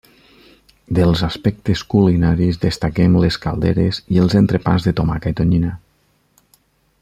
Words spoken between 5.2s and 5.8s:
i tonyina.